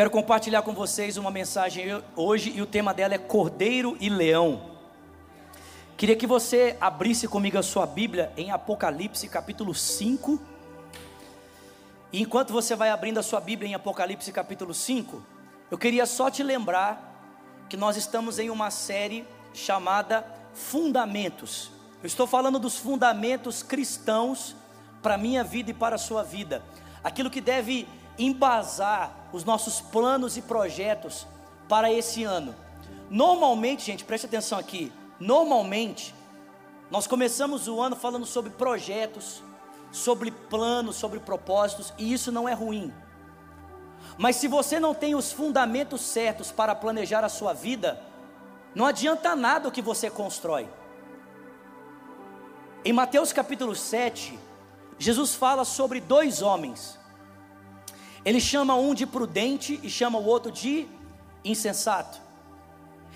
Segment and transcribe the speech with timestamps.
[0.00, 4.70] quero compartilhar com vocês uma mensagem hoje e o tema dela é Cordeiro e Leão.
[5.94, 10.40] Queria que você abrisse comigo a sua Bíblia em Apocalipse capítulo 5.
[12.14, 15.22] E enquanto você vai abrindo a sua Bíblia em Apocalipse capítulo 5,
[15.70, 20.24] eu queria só te lembrar que nós estamos em uma série chamada
[20.54, 21.70] Fundamentos.
[22.02, 24.56] Eu estou falando dos fundamentos cristãos
[25.02, 26.62] para a minha vida e para a sua vida.
[27.04, 27.86] Aquilo que deve
[28.20, 31.26] embasar os nossos planos e projetos
[31.68, 32.54] para esse ano.
[33.08, 34.92] Normalmente, gente, preste atenção aqui.
[35.18, 36.14] Normalmente,
[36.90, 39.42] nós começamos o ano falando sobre projetos,
[39.90, 42.92] sobre planos, sobre propósitos, e isso não é ruim.
[44.18, 48.00] Mas se você não tem os fundamentos certos para planejar a sua vida,
[48.74, 50.68] não adianta nada o que você constrói.
[52.84, 54.38] Em Mateus capítulo 7,
[54.98, 56.99] Jesus fala sobre dois homens.
[58.24, 60.86] Ele chama um de prudente e chama o outro de
[61.44, 62.20] insensato.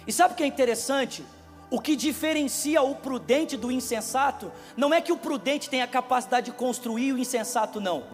[0.07, 1.24] E sabe o que é interessante?
[1.71, 6.46] O que diferencia o prudente do insensato não é que o prudente tem a capacidade
[6.46, 8.05] de construir o insensato não.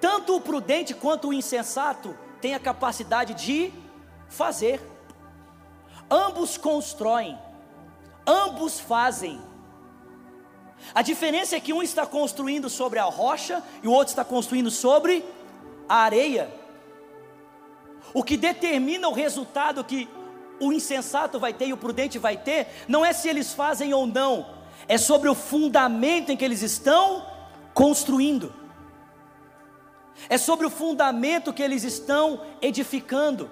[0.00, 3.72] Tanto o prudente quanto o insensato têm a capacidade de
[4.28, 4.80] fazer.
[6.10, 7.38] Ambos constroem,
[8.26, 9.40] ambos fazem.
[10.94, 14.70] A diferença é que um está construindo sobre a rocha e o outro está construindo
[14.70, 15.24] sobre
[15.88, 16.52] a areia.
[18.12, 20.08] O que determina o resultado que
[20.60, 24.06] o insensato vai ter e o prudente vai ter, não é se eles fazem ou
[24.06, 24.46] não,
[24.86, 27.26] é sobre o fundamento em que eles estão
[27.72, 28.52] construindo,
[30.28, 33.50] é sobre o fundamento que eles estão edificando.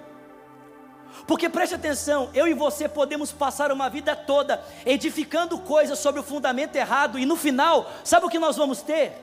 [1.27, 6.23] Porque preste atenção, eu e você podemos passar uma vida toda edificando coisas sobre o
[6.23, 9.13] fundamento errado, e no final, sabe o que nós vamos ter?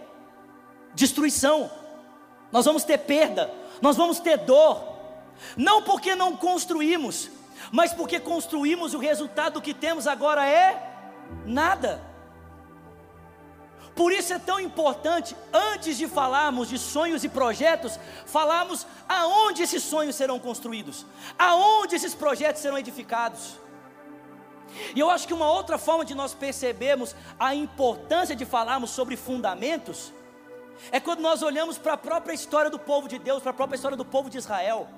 [0.95, 1.71] Destruição,
[2.53, 4.83] nós vamos ter perda, nós vamos ter dor,
[5.57, 7.31] não porque não construímos,
[7.71, 10.91] mas porque construímos o resultado que temos agora é
[11.45, 12.03] nada.
[13.95, 19.83] Por isso é tão importante, antes de falarmos de sonhos e projetos, falarmos aonde esses
[19.83, 21.05] sonhos serão construídos,
[21.39, 23.59] aonde esses projetos serão edificados.
[24.95, 29.17] E eu acho que uma outra forma de nós percebermos a importância de falarmos sobre
[29.17, 30.13] fundamentos
[30.91, 33.77] é quando nós olhamos para a própria história do povo de Deus, para a própria
[33.77, 34.89] história do povo de Israel.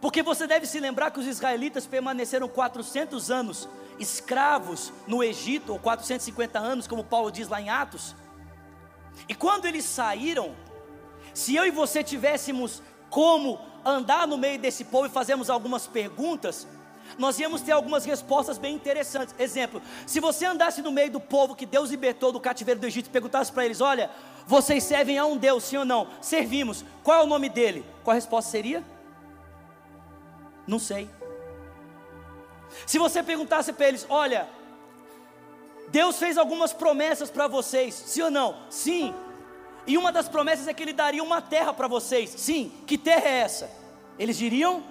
[0.00, 3.68] Porque você deve se lembrar que os israelitas permaneceram 400 anos
[3.98, 8.14] escravos no Egito, ou 450 anos, como Paulo diz lá em Atos.
[9.28, 10.54] E quando eles saíram,
[11.34, 16.66] se eu e você tivéssemos como andar no meio desse povo e fazermos algumas perguntas,
[17.18, 19.34] nós íamos ter algumas respostas bem interessantes.
[19.38, 23.06] Exemplo, se você andasse no meio do povo que Deus libertou do cativeiro do Egito
[23.06, 24.10] e perguntasse para eles: Olha,
[24.46, 26.08] vocês servem a um Deus, sim ou não?
[26.20, 26.84] Servimos.
[27.02, 27.84] Qual é o nome dele?
[28.02, 28.84] Qual a resposta seria?
[30.66, 31.08] Não sei.
[32.86, 34.48] Se você perguntasse para eles: Olha,
[35.88, 38.56] Deus fez algumas promessas para vocês, sim ou não?
[38.68, 39.14] Sim.
[39.86, 42.30] E uma das promessas é que Ele daria uma terra para vocês.
[42.36, 42.72] Sim.
[42.86, 43.70] Que terra é essa?
[44.18, 44.82] Eles diriam: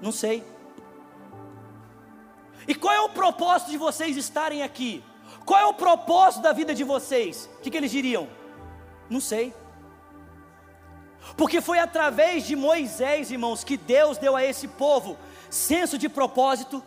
[0.00, 0.53] Não sei.
[2.66, 5.02] E qual é o propósito de vocês estarem aqui?
[5.44, 7.50] Qual é o propósito da vida de vocês?
[7.58, 8.28] O que, que eles diriam?
[9.10, 9.54] Não sei.
[11.36, 15.18] Porque foi através de Moisés, irmãos, que Deus deu a esse povo
[15.50, 16.82] senso de propósito,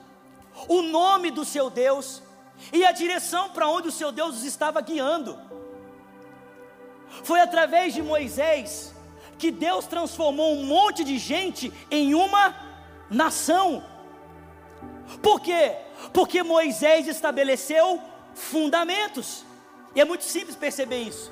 [0.68, 2.22] o nome do seu Deus
[2.74, 5.40] e a direção para onde o seu Deus os estava guiando.
[7.24, 8.94] Foi através de Moisés
[9.38, 12.56] que Deus transformou um monte de gente em uma
[13.10, 13.84] nação.
[15.22, 15.76] Por quê?
[16.14, 18.02] Porque Moisés estabeleceu
[18.34, 19.46] fundamentos.
[19.96, 21.32] E é muito simples perceber isso.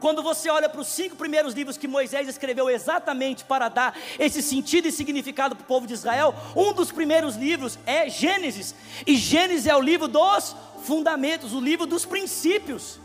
[0.00, 4.42] Quando você olha para os cinco primeiros livros que Moisés escreveu exatamente para dar esse
[4.42, 8.74] sentido e significado para o povo de Israel, um dos primeiros livros é Gênesis,
[9.06, 10.54] e Gênesis é o livro dos
[10.84, 13.00] fundamentos, o livro dos princípios.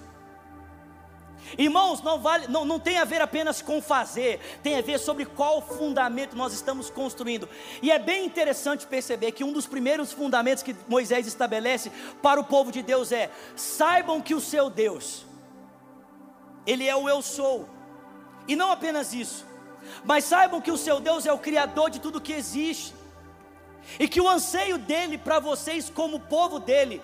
[1.58, 5.26] Irmãos, não, vale, não, não tem a ver apenas com fazer, tem a ver sobre
[5.26, 7.50] qual fundamento nós estamos construindo.
[7.82, 11.92] E é bem interessante perceber que um dos primeiros fundamentos que Moisés estabelece
[12.22, 15.26] para o povo de Deus é: saibam que o seu Deus,
[16.66, 17.68] ele é o eu sou.
[18.48, 19.46] E não apenas isso,
[20.04, 22.94] mas saibam que o seu Deus é o Criador de tudo que existe,
[24.00, 27.02] e que o anseio dele para vocês, como povo dele,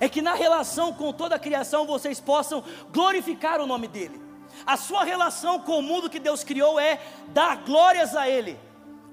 [0.00, 2.62] é que na relação com toda a criação vocês possam
[2.92, 4.20] glorificar o nome dele.
[4.66, 8.58] A sua relação com o mundo que Deus criou é dar glórias a Ele,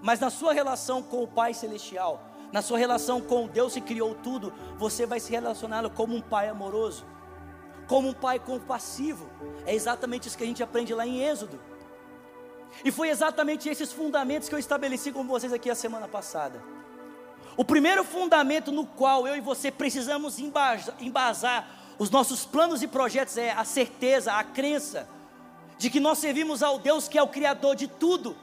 [0.01, 4.15] mas na sua relação com o Pai Celestial, na sua relação com Deus que criou
[4.15, 7.05] tudo, você vai se relacionar como um Pai amoroso
[7.87, 9.29] como um pai compassivo.
[9.65, 11.59] É exatamente isso que a gente aprende lá em Êxodo.
[12.83, 16.61] E foi exatamente esses fundamentos que eu estabeleci com vocês aqui a semana passada.
[17.57, 20.37] O primeiro fundamento no qual eu e você precisamos
[20.99, 21.67] embasar
[21.97, 25.07] os nossos planos e projetos é a certeza, a crença
[25.77, 28.35] de que nós servimos ao Deus que é o Criador de tudo,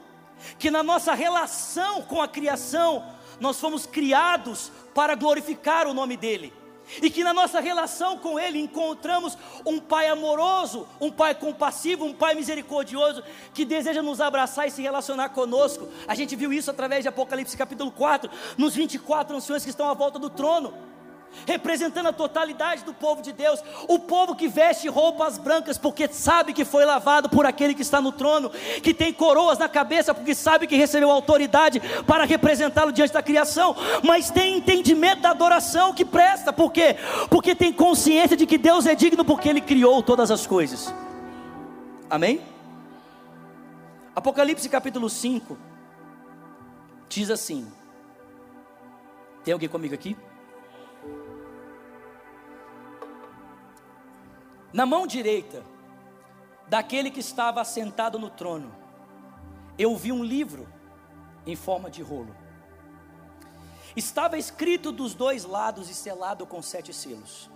[0.57, 3.05] que na nossa relação com a criação
[3.39, 6.62] nós fomos criados para glorificar o nome dEle
[7.01, 12.13] e que na nossa relação com Ele encontramos um Pai amoroso, um Pai compassivo, um
[12.13, 15.87] Pai misericordioso, que deseja nos abraçar e se relacionar conosco.
[16.07, 19.93] A gente viu isso através de Apocalipse capítulo 4, nos 24 anciões que estão à
[19.93, 20.92] volta do trono
[21.45, 26.53] representando a totalidade do povo de Deus, o povo que veste roupas brancas porque sabe
[26.53, 28.49] que foi lavado por aquele que está no trono,
[28.81, 33.75] que tem coroas na cabeça porque sabe que recebeu autoridade para representá-lo diante da criação,
[34.03, 36.95] mas tem entendimento da adoração que presta, por quê?
[37.29, 40.93] Porque tem consciência de que Deus é digno porque ele criou todas as coisas.
[42.09, 42.41] Amém?
[44.15, 45.57] Apocalipse capítulo 5
[47.09, 47.67] diz assim:
[49.43, 50.15] Tem alguém comigo aqui?
[54.73, 55.63] Na mão direita
[56.67, 58.75] daquele que estava assentado no trono,
[59.77, 60.67] eu vi um livro
[61.45, 62.35] em forma de rolo.
[63.95, 67.51] Estava escrito dos dois lados e selado com sete selos.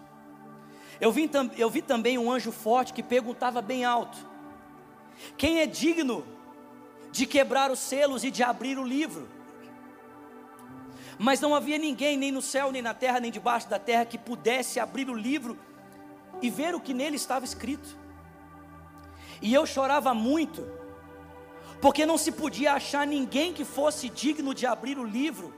[1.01, 4.17] Eu vi, eu vi também um anjo forte que perguntava bem alto:
[5.35, 6.23] Quem é digno
[7.11, 9.27] de quebrar os selos e de abrir o livro?
[11.17, 14.19] Mas não havia ninguém, nem no céu, nem na terra, nem debaixo da terra, que
[14.19, 15.57] pudesse abrir o livro
[16.41, 17.95] e ver o que nele estava escrito.
[19.41, 20.67] E eu chorava muito,
[21.81, 25.53] porque não se podia achar ninguém que fosse digno de abrir o livro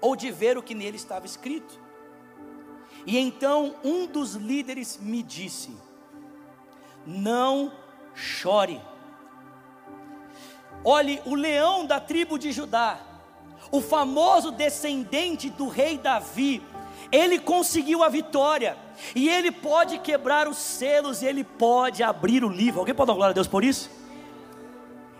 [0.00, 1.80] ou de ver o que nele estava escrito.
[3.06, 5.76] E então um dos líderes me disse:
[7.06, 7.72] Não
[8.14, 8.80] chore.
[10.84, 13.00] Olhe, o leão da tribo de Judá,
[13.70, 16.62] o famoso descendente do rei Davi,
[17.10, 18.76] ele conseguiu a vitória,
[19.14, 22.80] e ele pode quebrar os selos, e ele pode abrir o livro.
[22.80, 23.90] Alguém pode dar glória a Deus por isso?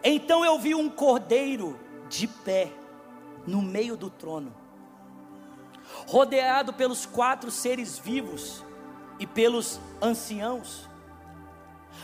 [0.03, 1.79] Então eu vi um cordeiro
[2.09, 2.71] de pé
[3.47, 4.55] no meio do trono,
[6.06, 8.62] rodeado pelos quatro seres vivos
[9.19, 10.88] e pelos anciãos.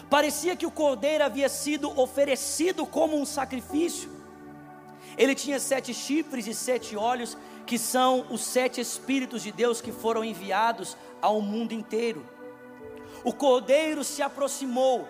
[0.08, 4.10] Parecia que o cordeiro havia sido oferecido como um sacrifício.
[5.16, 7.36] Ele tinha sete chifres e sete olhos,
[7.66, 12.26] que são os sete Espíritos de Deus que foram enviados ao mundo inteiro.
[13.22, 15.08] O cordeiro se aproximou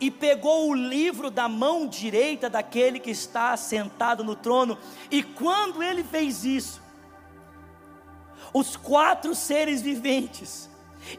[0.00, 4.78] e pegou o livro da mão direita daquele que está sentado no trono,
[5.10, 6.80] e quando ele fez isso,
[8.54, 10.70] os quatro seres viventes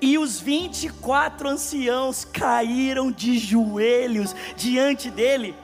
[0.01, 5.55] e os 24 anciãos caíram de joelhos diante dele.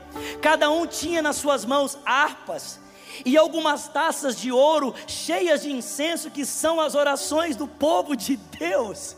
[0.42, 2.80] Cada um tinha nas suas mãos harpas
[3.25, 8.38] e algumas taças de ouro cheias de incenso, que são as orações do povo de
[8.38, 9.15] Deus.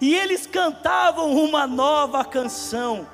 [0.00, 3.06] E eles cantavam uma nova canção.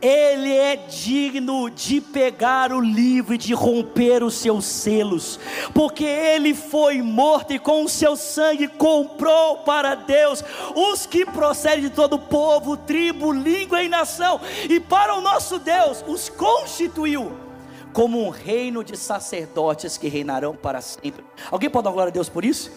[0.00, 5.40] Ele é digno de pegar o livro e de romper os seus selos,
[5.74, 10.44] porque ele foi morto e com o seu sangue comprou para Deus
[10.76, 14.40] os que procedem de todo povo, tribo, língua e nação,
[14.70, 17.47] e para o nosso Deus os constituiu
[17.92, 21.24] como um reino de sacerdotes que reinarão para sempre.
[21.50, 22.70] Alguém pode dar glória a Deus por isso?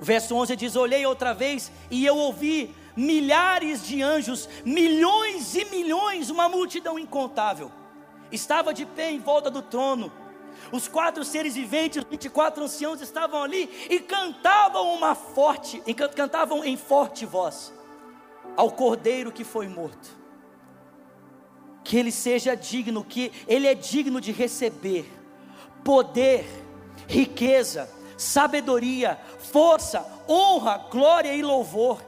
[0.00, 5.64] O verso 11 diz: Olhei outra vez e eu ouvi milhares de anjos, milhões e
[5.66, 7.70] milhões, uma multidão incontável.
[8.30, 10.12] Estava de pé em volta do trono.
[10.72, 15.82] Os quatro seres viventes, os 24 anciãos estavam ali e cantavam uma forte,
[16.14, 17.72] cantavam em forte voz
[18.56, 20.25] ao cordeiro que foi morto
[21.86, 25.08] que ele seja digno, que ele é digno de receber
[25.84, 26.44] poder,
[27.06, 27.88] riqueza,
[28.18, 32.02] sabedoria, força, honra, glória e louvor.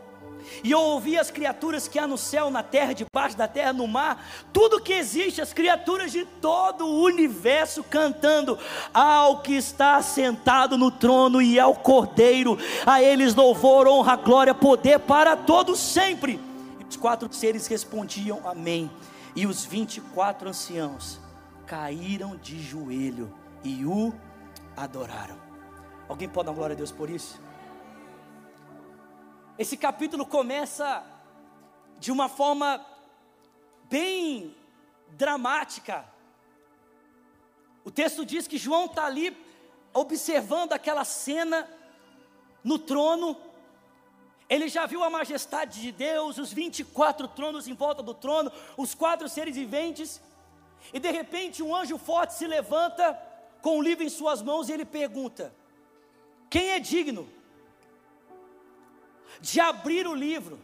[0.65, 3.87] E eu ouvi as criaturas que há no céu, na terra, debaixo da terra, no
[3.87, 8.59] mar, tudo que existe, as criaturas de todo o universo cantando
[8.93, 14.99] ao que está sentado no trono e ao Cordeiro, a eles louvor, honra, glória, poder
[14.99, 16.41] para todos sempre.
[16.81, 18.91] E os quatro seres respondiam: Amém.
[19.38, 21.21] E os 24 anciãos
[21.64, 24.12] caíram de joelho e o
[24.76, 25.38] adoraram.
[26.09, 27.40] Alguém pode dar glória a Deus por isso?
[29.57, 31.07] Esse capítulo começa
[32.00, 32.85] de uma forma
[33.85, 34.57] bem
[35.11, 36.04] dramática.
[37.85, 39.40] O texto diz que João está ali
[39.95, 41.64] observando aquela cena
[42.64, 43.37] no trono,
[44.49, 48.95] Ele já viu a majestade de Deus, os 24 tronos em volta do trono, os
[48.95, 50.21] quatro seres viventes,
[50.93, 53.12] e de repente um anjo forte se levanta
[53.61, 55.55] com o um livro em suas mãos e ele pergunta:
[56.49, 57.28] Quem é digno
[59.40, 60.59] de abrir o livro?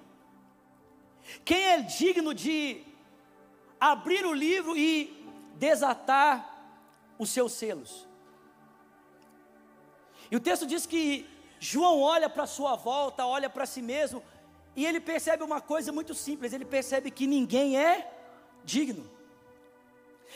[1.44, 2.82] Quem é digno de
[3.78, 6.68] abrir o livro e desatar
[7.18, 8.06] os seus selos?
[10.30, 11.33] E o texto diz que
[11.64, 14.22] João olha para sua volta, olha para si mesmo,
[14.76, 18.12] e ele percebe uma coisa muito simples: ele percebe que ninguém é
[18.62, 19.10] digno.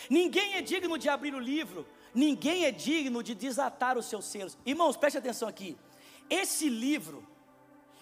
[0.08, 4.56] Ninguém é digno de abrir o livro, ninguém é digno de desatar os seus selos.
[4.64, 5.76] Irmãos, preste atenção aqui.
[6.30, 7.22] Esse livro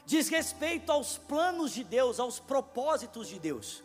[0.05, 3.83] diz respeito aos planos de Deus, aos propósitos de Deus,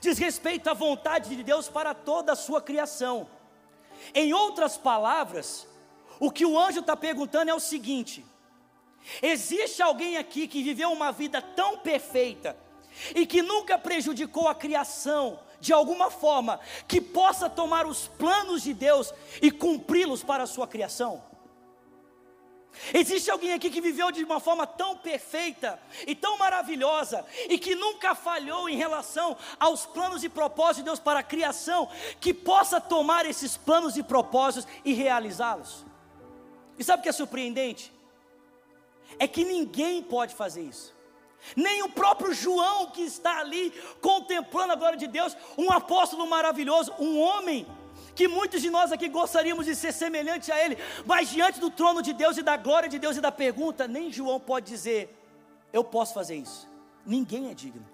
[0.00, 3.28] diz respeito à vontade de Deus para toda a sua criação.
[4.12, 5.68] Em outras palavras,
[6.18, 8.24] o que o anjo está perguntando é o seguinte:
[9.22, 12.56] existe alguém aqui que viveu uma vida tão perfeita
[13.14, 18.74] e que nunca prejudicou a criação de alguma forma, que possa tomar os planos de
[18.74, 21.22] Deus e cumpri-los para a sua criação?
[22.92, 27.74] Existe alguém aqui que viveu de uma forma tão perfeita e tão maravilhosa e que
[27.74, 31.88] nunca falhou em relação aos planos e propósitos de Deus para a criação,
[32.20, 35.86] que possa tomar esses planos e propósitos e realizá-los?
[36.78, 37.95] E sabe o que é surpreendente?
[39.18, 40.94] É que ninguém pode fazer isso.
[41.54, 43.70] Nem o próprio João que está ali
[44.00, 47.66] contemplando a glória de Deus, um apóstolo maravilhoso, um homem
[48.14, 52.00] que muitos de nós aqui gostaríamos de ser semelhante a ele, mas diante do trono
[52.02, 55.14] de Deus e da glória de Deus e da pergunta, nem João pode dizer:
[55.72, 56.68] Eu posso fazer isso.
[57.04, 57.86] Ninguém é digno.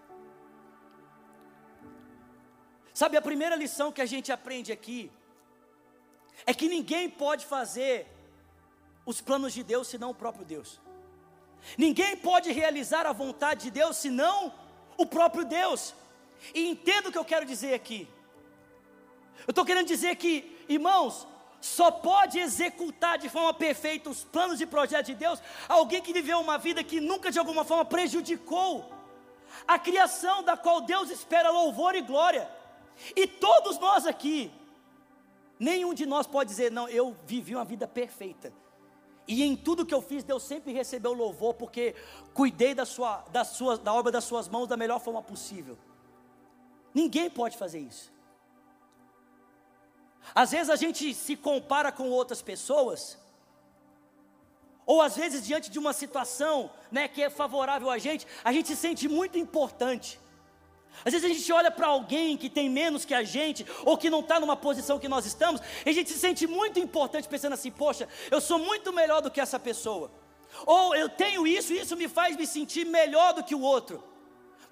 [2.94, 5.10] Sabe, a primeira lição que a gente aprende aqui
[6.46, 8.06] é que ninguém pode fazer
[9.04, 10.80] os planos de Deus senão o próprio Deus.
[11.76, 14.52] Ninguém pode realizar a vontade de Deus senão
[14.96, 15.94] o próprio Deus.
[16.54, 18.08] E entenda o que eu quero dizer aqui.
[19.46, 21.26] Eu estou querendo dizer que, irmãos,
[21.60, 26.40] só pode executar de forma perfeita os planos e projetos de Deus alguém que viveu
[26.40, 28.92] uma vida que nunca de alguma forma prejudicou
[29.66, 32.50] a criação da qual Deus espera louvor e glória.
[33.14, 34.50] E todos nós aqui,
[35.58, 38.52] nenhum de nós pode dizer, não, eu vivi uma vida perfeita.
[39.26, 41.94] E em tudo que eu fiz, Deus sempre recebeu louvor, porque
[42.34, 45.78] cuidei da, sua, da, sua, da obra das suas mãos da melhor forma possível.
[46.92, 48.12] Ninguém pode fazer isso.
[50.34, 53.18] Às vezes a gente se compara com outras pessoas,
[54.84, 58.68] ou às vezes diante de uma situação né, que é favorável a gente, a gente
[58.68, 60.20] se sente muito importante.
[61.04, 64.10] Às vezes a gente olha para alguém que tem menos que a gente, ou que
[64.10, 67.54] não está numa posição que nós estamos, e a gente se sente muito importante, pensando
[67.54, 70.10] assim: poxa, eu sou muito melhor do que essa pessoa,
[70.66, 74.12] ou eu tenho isso, e isso me faz me sentir melhor do que o outro.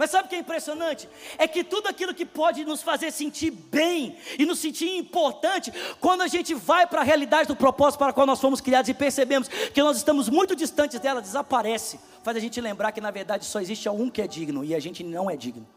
[0.01, 1.07] Mas sabe o que é impressionante?
[1.37, 6.23] É que tudo aquilo que pode nos fazer sentir bem e nos sentir importante, quando
[6.23, 8.95] a gente vai para a realidade do propósito para o qual nós fomos criados e
[8.95, 12.01] percebemos que nós estamos muito distantes dela, desaparece.
[12.23, 14.81] Faz a gente lembrar que na verdade só existe um que é digno e a
[14.81, 15.69] gente não é digno.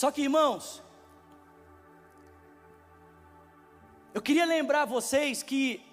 [0.00, 0.80] Só que, irmãos,
[4.14, 5.84] eu queria lembrar vocês que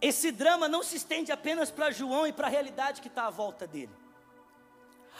[0.00, 3.30] esse drama não se estende apenas para João e para a realidade que está à
[3.30, 3.90] volta dele.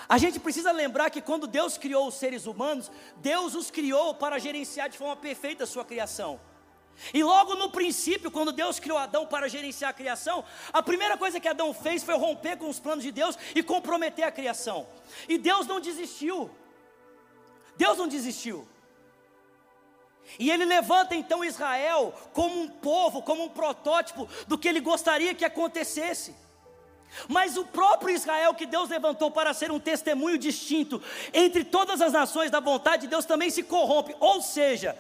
[0.09, 4.39] A gente precisa lembrar que quando Deus criou os seres humanos, Deus os criou para
[4.39, 6.41] gerenciar de forma perfeita a sua criação.
[7.13, 11.41] E logo no princípio, quando Deus criou Adão para gerenciar a criação, a primeira coisa
[11.41, 14.87] que Adão fez foi romper com os planos de Deus e comprometer a criação.
[15.29, 16.49] E Deus não desistiu.
[17.77, 18.67] Deus não desistiu.
[20.39, 25.35] E ele levanta então Israel como um povo, como um protótipo do que ele gostaria
[25.35, 26.35] que acontecesse.
[27.29, 31.03] Mas o próprio Israel que Deus levantou para ser um testemunho distinto
[31.33, 34.17] entre todas as nações da vontade de Deus também se corrompe.
[34.19, 34.97] Ou seja,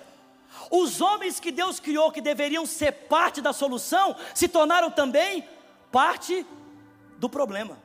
[0.70, 5.48] os homens que Deus criou que deveriam ser parte da solução se tornaram também
[5.90, 6.46] parte
[7.16, 7.78] do problema.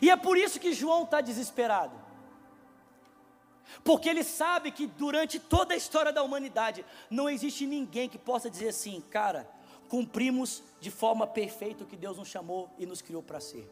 [0.00, 1.99] E é por isso que João está desesperado.
[3.84, 8.50] Porque ele sabe que durante toda a história da humanidade não existe ninguém que possa
[8.50, 9.48] dizer assim, cara,
[9.88, 13.70] cumprimos de forma perfeita o que Deus nos chamou e nos criou para ser.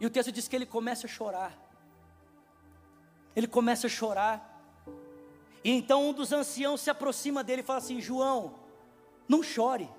[0.00, 1.56] E o texto diz que ele começa a chorar.
[3.34, 4.56] Ele começa a chorar.
[5.64, 8.54] E então um dos anciãos se aproxima dele e fala assim: João,
[9.28, 9.90] não chore.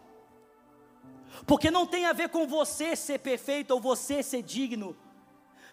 [1.45, 4.95] Porque não tem a ver com você ser perfeito ou você ser digno.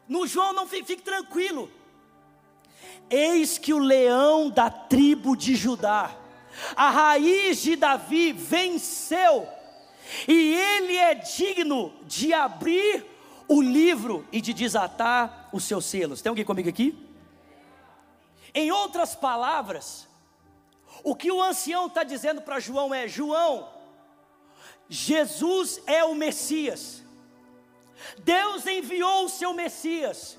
[0.08, 1.70] No João, não fique, fique tranquilo.
[3.08, 6.10] Eis que o leão da tribo de Judá,
[6.74, 9.46] a raiz de Davi, venceu,
[10.26, 13.04] e ele é digno de abrir
[13.48, 16.20] o livro e de desatar os seus selos.
[16.20, 16.96] Tem alguém comigo aqui?
[18.54, 20.08] Em outras palavras,
[21.04, 23.68] o que o ancião está dizendo para João é: João,
[24.88, 27.02] Jesus é o Messias,
[28.18, 30.38] Deus enviou o seu Messias,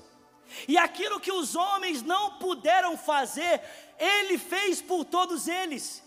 [0.66, 3.60] e aquilo que os homens não puderam fazer,
[3.98, 6.02] Ele fez por todos eles.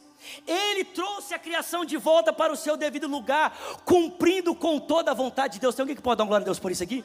[0.46, 5.16] Ele trouxe a criação de volta para o seu devido lugar, cumprindo com toda a
[5.16, 5.74] vontade de Deus.
[5.74, 7.04] Tem alguém que pode dar uma glória a Deus por isso aqui?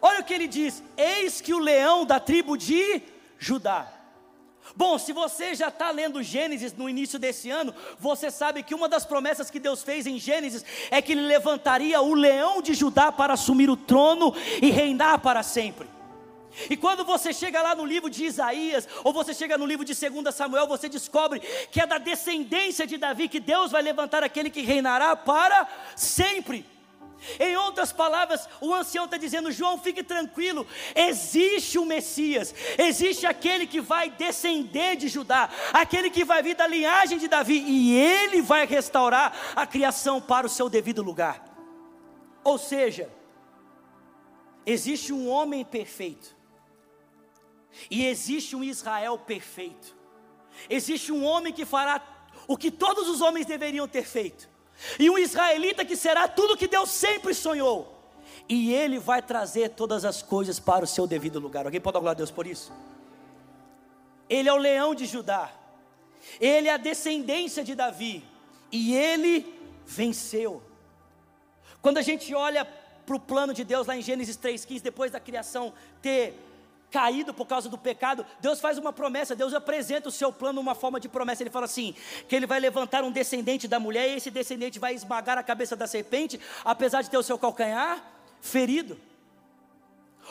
[0.00, 3.02] Olha o que ele diz: Eis que o leão da tribo de
[3.38, 3.95] Judá.
[4.74, 8.88] Bom, se você já está lendo Gênesis no início desse ano, você sabe que uma
[8.88, 13.12] das promessas que Deus fez em Gênesis é que Ele levantaria o leão de Judá
[13.12, 15.86] para assumir o trono e reinar para sempre.
[16.70, 19.94] E quando você chega lá no livro de Isaías, ou você chega no livro de
[19.94, 24.48] 2 Samuel, você descobre que é da descendência de Davi que Deus vai levantar aquele
[24.48, 26.64] que reinará para sempre.
[27.40, 33.66] Em outras palavras, o ancião está dizendo: João, fique tranquilo, existe o Messias, existe aquele
[33.66, 38.42] que vai descender de Judá, aquele que vai vir da linhagem de Davi, e ele
[38.42, 41.44] vai restaurar a criação para o seu devido lugar.
[42.44, 43.10] Ou seja,
[44.64, 46.36] existe um homem perfeito,
[47.90, 49.96] e existe um Israel perfeito.
[50.70, 52.00] Existe um homem que fará
[52.48, 54.48] o que todos os homens deveriam ter feito.
[54.98, 57.94] E um israelita que será tudo que Deus sempre sonhou.
[58.48, 61.64] E ele vai trazer todas as coisas para o seu devido lugar.
[61.64, 62.72] Alguém pode dar glória a Deus por isso?
[64.28, 65.50] Ele é o leão de Judá.
[66.40, 68.24] Ele é a descendência de Davi.
[68.70, 69.52] E ele
[69.84, 70.62] venceu.
[71.80, 75.20] Quando a gente olha para o plano de Deus lá em Gênesis 3,15, depois da
[75.20, 76.34] criação ter
[76.96, 80.74] caído por causa do pecado, Deus faz uma promessa, Deus apresenta o seu plano numa
[80.74, 81.42] forma de promessa.
[81.42, 81.94] Ele fala assim:
[82.26, 85.76] que ele vai levantar um descendente da mulher, e esse descendente vai esmagar a cabeça
[85.76, 88.02] da serpente, apesar de ter o seu calcanhar
[88.40, 88.98] ferido.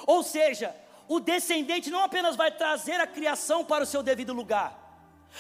[0.08, 0.76] Ou seja,
[1.08, 4.85] o descendente não apenas vai trazer a criação para o seu devido lugar,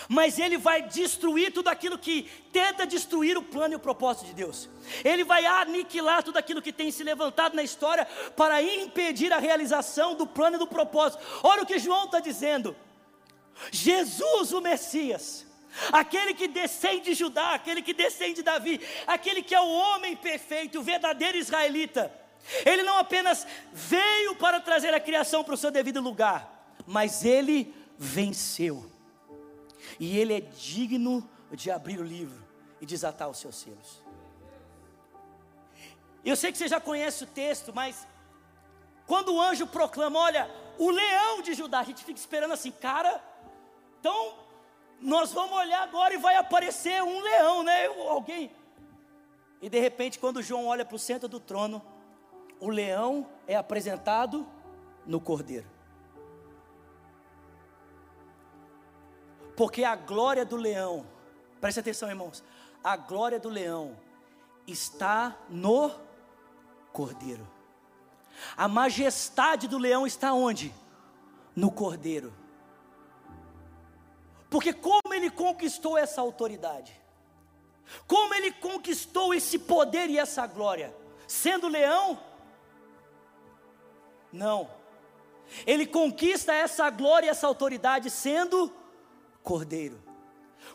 [0.09, 4.33] mas ele vai destruir tudo aquilo que tenta destruir o plano e o propósito de
[4.33, 4.69] Deus.
[5.03, 10.15] Ele vai aniquilar tudo aquilo que tem se levantado na história para impedir a realização
[10.15, 11.23] do plano e do propósito.
[11.43, 12.75] Olha o que João está dizendo:
[13.71, 15.45] Jesus, o Messias,
[15.91, 20.15] aquele que descende de Judá, aquele que descende de Davi, aquele que é o homem
[20.15, 22.11] perfeito, o verdadeiro israelita.
[22.63, 27.73] Ele não apenas veio para trazer a criação para o seu devido lugar, mas ele
[27.97, 28.94] venceu
[29.99, 32.43] e ele é digno de abrir o livro
[32.81, 34.03] e desatar os seus selos.
[36.23, 38.07] Eu sei que você já conhece o texto, mas
[39.05, 43.23] quando o anjo proclama, olha, o leão de Judá, a gente fica esperando assim, cara,
[43.99, 44.33] então
[44.99, 47.85] nós vamos olhar agora e vai aparecer um leão, né?
[47.85, 48.51] Alguém.
[49.61, 51.81] E de repente, quando João olha para o centro do trono,
[52.59, 54.47] o leão é apresentado
[55.05, 55.74] no cordeiro.
[59.55, 61.05] Porque a glória do leão,
[61.61, 62.43] preste atenção, irmãos,
[62.83, 63.97] a glória do leão
[64.67, 65.91] está no
[66.91, 67.47] cordeiro.
[68.55, 70.73] A majestade do leão está onde?
[71.55, 72.33] No cordeiro.
[74.49, 76.99] Porque como ele conquistou essa autoridade?
[78.07, 80.95] Como ele conquistou esse poder e essa glória?
[81.27, 82.19] Sendo leão?
[84.31, 84.69] Não.
[85.65, 88.71] Ele conquista essa glória e essa autoridade sendo
[89.45, 90.03] cordeiro,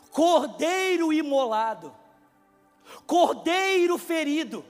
[0.09, 1.93] cordeiro imolado,
[3.05, 4.65] cordeiro ferido.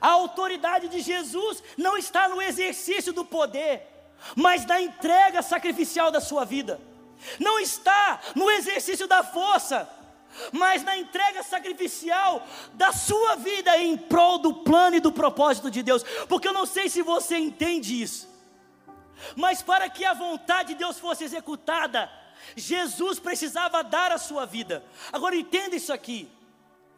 [0.00, 3.82] A autoridade de Jesus não está no exercício do poder,
[4.36, 6.78] mas na entrega sacrificial da sua vida.
[7.40, 9.88] Não está no exercício da força,
[10.52, 15.82] mas na entrega sacrificial da sua vida em prol do plano e do propósito de
[15.82, 16.02] Deus.
[16.28, 18.28] Porque eu não sei se você entende isso.
[19.34, 22.10] Mas para que a vontade de Deus fosse executada,
[22.54, 24.84] Jesus precisava dar a sua vida.
[25.12, 26.30] Agora entenda isso aqui.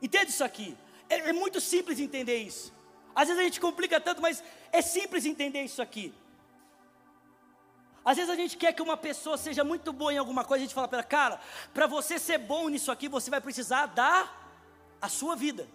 [0.03, 0.77] Entenda isso aqui.
[1.09, 2.73] É, é, muito simples entender isso.
[3.15, 6.15] Às vezes a gente complica tanto, mas é simples entender isso aqui.
[8.05, 10.67] Às vezes a gente quer que uma pessoa seja muito boa em alguma coisa, a
[10.67, 11.41] gente fala para ela, cara,
[11.75, 14.39] para você ser bom nisso aqui, você vai precisar dar
[15.01, 15.69] a sua vida.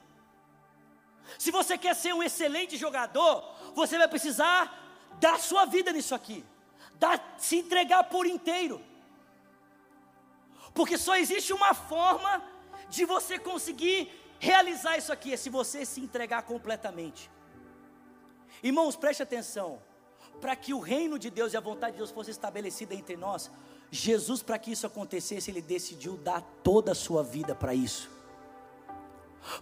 [1.38, 3.43] Se você quer ser um excelente jogador,
[3.76, 4.80] você vai precisar
[5.19, 6.43] dar sua vida nisso aqui,
[6.95, 8.84] dar, se entregar por inteiro.
[10.73, 12.43] Porque só existe uma forma
[12.89, 17.29] de você conseguir realizar isso aqui, é se você se entregar completamente.
[18.62, 19.79] Irmãos, preste atenção.
[20.41, 23.49] para que o reino de Deus e a vontade de Deus fosse estabelecida entre nós,
[23.91, 28.09] Jesus, para que isso acontecesse, ele decidiu dar toda a sua vida para isso.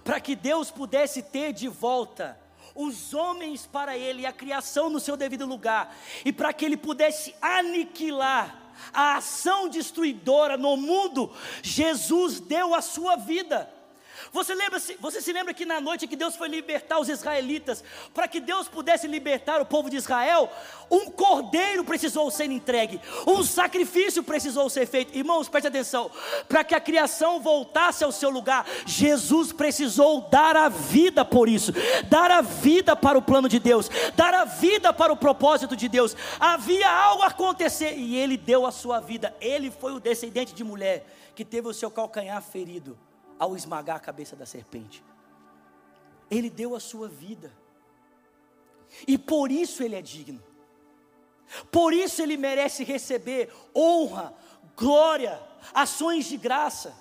[0.03, 2.39] Para que Deus pudesse ter de volta
[2.73, 7.35] os homens para ele, a criação no seu devido lugar, e para que ele pudesse
[7.41, 8.60] aniquilar
[8.93, 11.31] a ação destruidora no mundo,
[11.61, 13.69] Jesus deu a sua vida.
[14.31, 18.27] Você, lembra, você se lembra que na noite que Deus foi libertar os israelitas, para
[18.27, 20.49] que Deus pudesse libertar o povo de Israel,
[20.89, 25.17] um cordeiro precisou ser entregue, um sacrifício precisou ser feito.
[25.17, 26.11] Irmãos, preste atenção:
[26.47, 31.71] para que a criação voltasse ao seu lugar, Jesus precisou dar a vida por isso,
[32.09, 35.87] dar a vida para o plano de Deus, dar a vida para o propósito de
[35.87, 36.15] Deus.
[36.39, 39.35] Havia algo a acontecer e ele deu a sua vida.
[39.39, 41.05] Ele foi o descendente de mulher
[41.35, 42.97] que teve o seu calcanhar ferido
[43.41, 45.03] ao esmagar a cabeça da serpente.
[46.29, 47.51] Ele deu a sua vida.
[49.07, 50.39] E por isso ele é digno.
[51.71, 54.31] Por isso ele merece receber honra,
[54.77, 55.41] glória,
[55.73, 56.95] ações de graça,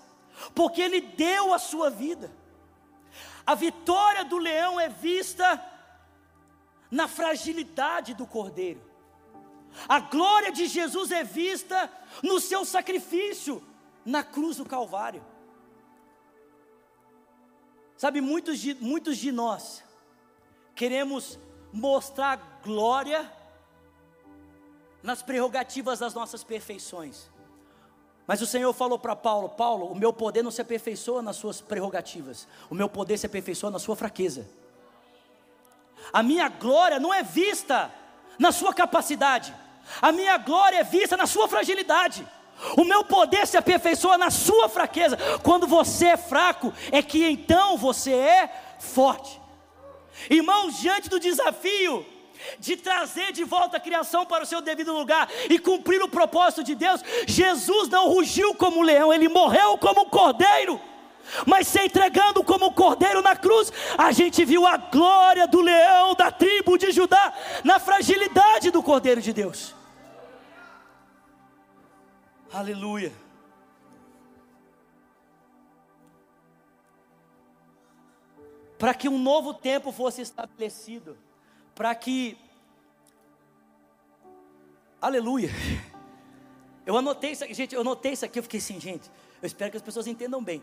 [0.55, 2.33] porque ele deu a sua vida.
[3.45, 5.63] A vitória do leão é vista
[6.91, 8.81] na fragilidade do cordeiro.
[9.87, 13.63] A glória de Jesus é vista no seu sacrifício
[14.07, 15.23] na cruz do Calvário.
[18.01, 19.85] Sabe, muitos de, muitos de nós
[20.75, 21.39] queremos
[21.71, 23.31] mostrar glória
[25.03, 27.29] nas prerrogativas das nossas perfeições.
[28.27, 31.61] Mas o Senhor falou para Paulo: Paulo, o meu poder não se aperfeiçoa nas suas
[31.61, 34.49] prerrogativas, o meu poder se aperfeiçoa na sua fraqueza.
[36.11, 37.93] A minha glória não é vista
[38.39, 39.55] na sua capacidade,
[40.01, 42.27] a minha glória é vista na sua fragilidade.
[42.77, 45.17] O meu poder se aperfeiçoa na sua fraqueza.
[45.43, 49.41] Quando você é fraco, é que então você é forte.
[50.29, 52.05] Irmãos, diante do desafio
[52.59, 56.65] de trazer de volta a criação para o seu devido lugar e cumprir o propósito
[56.65, 60.81] de Deus, Jesus não rugiu como um leão, ele morreu como um cordeiro.
[61.47, 66.15] Mas se entregando como um cordeiro na cruz, a gente viu a glória do leão
[66.15, 69.80] da tribo de Judá na fragilidade do cordeiro de Deus.
[72.53, 73.13] Aleluia.
[78.77, 81.17] Para que um novo tempo fosse estabelecido,
[81.75, 82.37] para que.
[85.01, 85.51] Aleluia.
[86.85, 89.09] Eu anotei isso aqui, gente, eu anotei isso aqui, eu fiquei assim, gente,
[89.41, 90.61] eu espero que as pessoas entendam bem.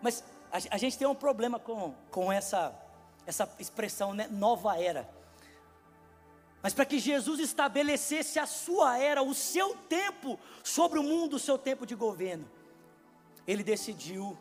[0.00, 2.72] Mas a, a gente tem um problema com, com essa,
[3.26, 5.08] essa expressão, né, nova era
[6.64, 11.38] mas para que Jesus estabelecesse a sua era, o seu tempo sobre o mundo, o
[11.38, 12.50] seu tempo de governo,
[13.46, 14.34] ele decidiu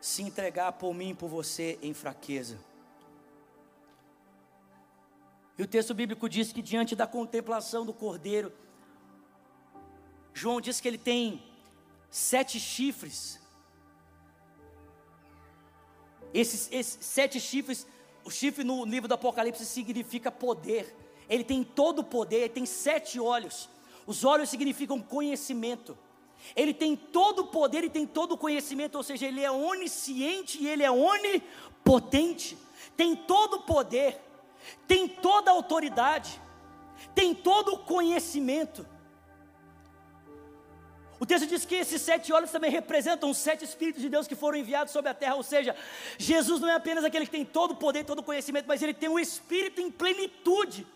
[0.00, 2.60] se entregar por mim e por você em fraqueza.
[5.58, 8.52] E o texto bíblico diz que diante da contemplação do cordeiro,
[10.32, 11.42] João diz que ele tem
[12.08, 13.40] sete chifres.
[16.32, 17.84] Esses, esses sete chifres,
[18.22, 21.02] o chifre no livro do Apocalipse significa poder.
[21.28, 23.68] Ele tem todo o poder, ele tem sete olhos.
[24.06, 25.96] Os olhos significam conhecimento.
[26.54, 30.62] Ele tem todo o poder e tem todo o conhecimento, ou seja, ele é onisciente
[30.62, 32.58] e ele é onipotente.
[32.96, 34.20] Tem todo o poder,
[34.86, 36.40] tem toda a autoridade,
[37.14, 38.86] tem todo o conhecimento.
[41.18, 44.34] O texto diz que esses sete olhos também representam os sete Espíritos de Deus que
[44.34, 45.74] foram enviados sobre a terra, ou seja,
[46.18, 48.92] Jesus não é apenas aquele que tem todo o poder, todo o conhecimento, mas ele
[48.92, 50.86] tem o Espírito em plenitude.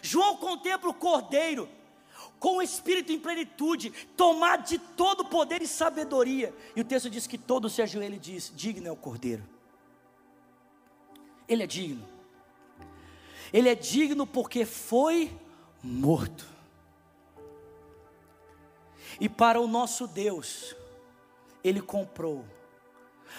[0.00, 1.68] João contempla o cordeiro
[2.38, 6.54] com o espírito em plenitude, tomado de todo poder e sabedoria.
[6.74, 9.44] E o texto diz que todo se ajoelha e diz: Digno é o cordeiro.
[11.46, 12.06] Ele é digno.
[13.52, 15.36] Ele é digno porque foi
[15.82, 16.46] morto.
[19.20, 20.74] E para o nosso Deus,
[21.62, 22.44] Ele comprou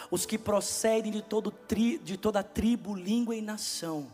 [0.10, 4.08] os que procedem de, todo tri, de toda tribo, língua e nação,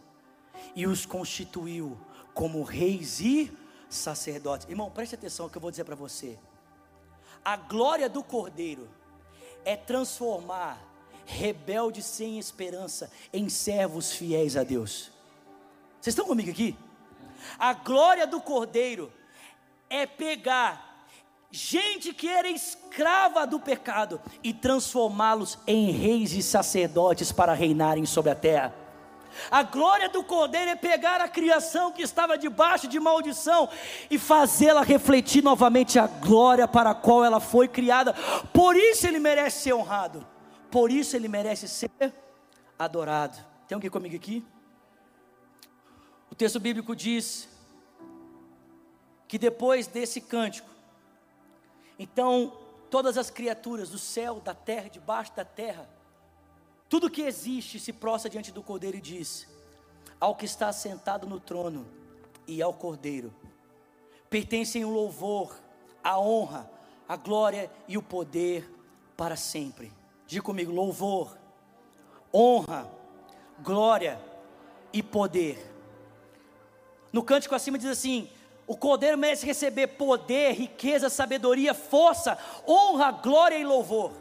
[0.75, 1.97] e os constituiu
[2.39, 3.51] como reis e
[3.89, 4.65] sacerdotes.
[4.69, 6.39] Irmão, preste atenção no que eu vou dizer para você.
[7.43, 8.87] A glória do Cordeiro
[9.65, 10.81] é transformar
[11.25, 15.11] rebeldes sem esperança em servos fiéis a Deus.
[15.99, 16.77] Vocês estão comigo aqui?
[17.59, 19.11] A glória do Cordeiro
[19.89, 21.05] é pegar
[21.51, 28.31] gente que era escrava do pecado e transformá-los em reis e sacerdotes para reinarem sobre
[28.31, 28.73] a terra.
[29.49, 33.69] A glória do Cordeiro é pegar a criação que estava debaixo de maldição
[34.09, 38.13] e fazê-la refletir novamente a glória para a qual ela foi criada.
[38.53, 40.25] Por isso ele merece ser honrado.
[40.71, 41.89] Por isso ele merece ser
[42.77, 43.37] adorado.
[43.67, 44.45] Tem alguém comigo aqui?
[46.31, 47.49] O texto bíblico diz
[49.27, 50.69] que depois desse cântico,
[51.97, 52.53] então
[52.89, 55.87] todas as criaturas do céu, da terra, debaixo da terra,
[56.89, 59.47] tudo que existe se prostra diante do Cordeiro e diz:
[60.19, 61.85] Ao que está sentado no trono
[62.47, 63.31] e ao Cordeiro,
[64.29, 65.55] pertencem o louvor,
[66.03, 66.69] a honra,
[67.07, 68.67] a glória e o poder
[69.15, 69.91] para sempre.
[70.25, 71.37] Diga comigo: louvor,
[72.33, 72.89] honra,
[73.59, 74.19] glória
[74.91, 75.73] e poder.
[77.13, 78.29] No cântico acima diz assim:
[78.65, 84.11] o cordeiro merece receber poder, riqueza, sabedoria, força, honra, glória e louvor.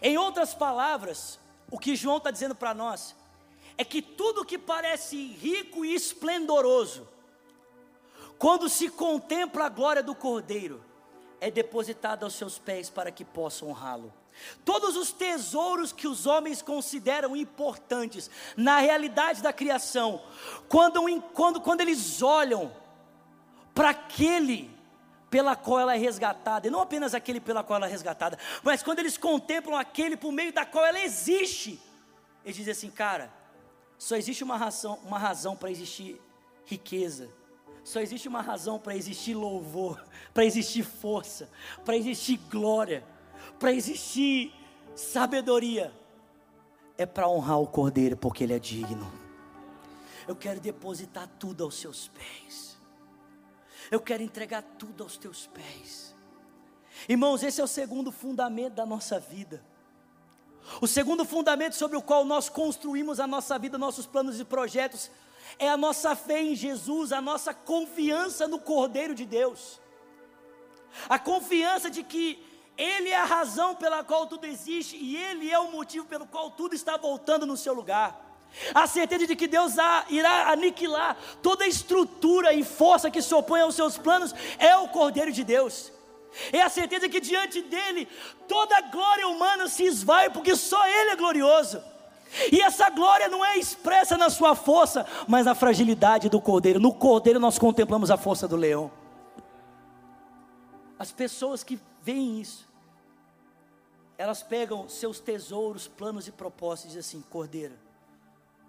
[0.00, 3.14] Em outras palavras, o que João está dizendo para nós
[3.78, 7.08] é que tudo que parece rico e esplendoroso,
[8.38, 10.84] quando se contempla a glória do cordeiro,
[11.40, 14.12] é depositado aos seus pés para que possam honrá-lo.
[14.64, 20.22] Todos os tesouros que os homens consideram importantes na realidade da criação,
[20.68, 21.00] quando,
[21.32, 22.72] quando, quando eles olham
[23.74, 24.70] para aquele
[25.30, 28.82] pela qual ela é resgatada, e não apenas aquele pela qual ela é resgatada, mas
[28.82, 31.80] quando eles contemplam aquele por meio da qual ela existe,
[32.44, 33.32] eles dizem assim, cara,
[33.96, 36.20] só existe uma razão, uma razão para existir
[36.66, 37.30] riqueza,
[37.84, 41.48] só existe uma razão para existir louvor, para existir força,
[41.84, 43.04] para existir glória,
[43.58, 44.52] para existir
[44.96, 45.92] sabedoria,
[46.98, 49.10] é para honrar o Cordeiro, porque Ele é digno.
[50.28, 52.69] Eu quero depositar tudo aos seus pés.
[53.90, 56.14] Eu quero entregar tudo aos teus pés.
[57.08, 59.64] Irmãos, esse é o segundo fundamento da nossa vida.
[60.80, 65.10] O segundo fundamento sobre o qual nós construímos a nossa vida, nossos planos e projetos,
[65.58, 69.80] é a nossa fé em Jesus, a nossa confiança no Cordeiro de Deus.
[71.08, 72.44] A confiança de que
[72.80, 76.50] ele é a razão pela qual tudo existe e Ele é o motivo pelo qual
[76.50, 78.29] tudo está voltando no seu lugar.
[78.74, 79.74] A certeza de que Deus
[80.08, 85.32] irá aniquilar toda estrutura e força que se opõe aos seus planos é o Cordeiro
[85.32, 85.92] de Deus.
[86.52, 88.06] É a certeza que diante dele
[88.46, 91.82] toda a glória humana se esvai, porque só Ele é glorioso.
[92.52, 96.78] E essa glória não é expressa na sua força, mas na fragilidade do cordeiro.
[96.78, 98.90] No cordeiro nós contemplamos a força do leão.
[100.98, 102.68] As pessoas que veem isso,
[104.16, 107.74] elas pegam seus tesouros, planos e propósitos e dizem assim: Cordeira,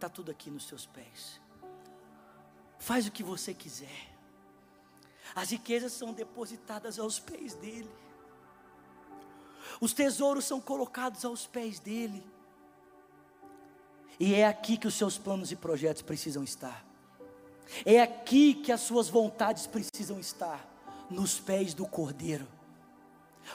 [0.02, 1.40] está tudo aqui nos seus pés.
[2.80, 4.10] Faz o que você quiser.
[5.36, 7.90] As riquezas são depositadas aos pés dele.
[9.80, 12.26] Os tesouros são colocados aos pés dele.
[14.20, 16.84] E é aqui que os seus planos e projetos precisam estar.
[17.86, 20.68] É aqui que as suas vontades precisam estar
[21.12, 22.48] nos pés do Cordeiro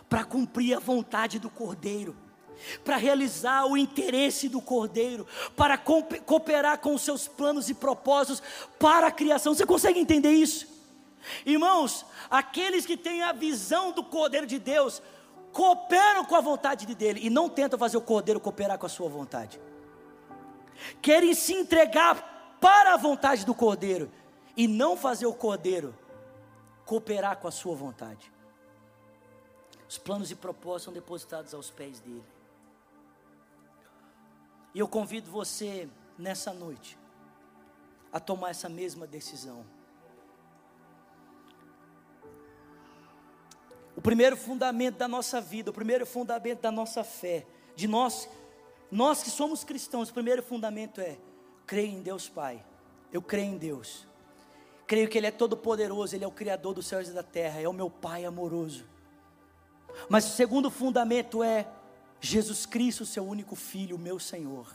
[0.08, 2.16] para cumprir a vontade do Cordeiro,
[2.84, 8.42] para realizar o interesse do Cordeiro, para cooperar com os seus planos e propósitos
[8.78, 9.54] para a criação.
[9.54, 10.66] Você consegue entender isso?
[11.44, 15.02] Irmãos, aqueles que têm a visão do Cordeiro de Deus,
[15.52, 19.08] cooperam com a vontade dele e não tentam fazer o Cordeiro cooperar com a sua
[19.08, 19.58] vontade.
[21.00, 24.10] Querem se entregar para a vontade do Cordeiro
[24.56, 25.94] e não fazer o Cordeiro
[26.84, 28.30] cooperar com a sua vontade.
[29.88, 32.24] Os planos e propósitos são depositados aos pés dele.
[34.76, 36.98] E eu convido você nessa noite
[38.12, 39.64] a tomar essa mesma decisão.
[43.96, 48.28] O primeiro fundamento da nossa vida, o primeiro fundamento da nossa fé, de nós,
[48.90, 51.16] nós que somos cristãos, o primeiro fundamento é
[51.66, 52.62] creio em Deus Pai.
[53.10, 54.06] Eu creio em Deus.
[54.86, 57.62] Creio que Ele é todo poderoso, Ele é o Criador dos céus e da terra,
[57.62, 58.84] é o meu Pai amoroso.
[60.10, 61.66] Mas o segundo fundamento é
[62.20, 64.66] Jesus Cristo, seu único filho, meu Senhor.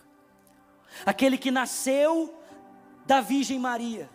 [1.06, 2.34] Aquele que nasceu
[3.06, 4.10] da Virgem Maria,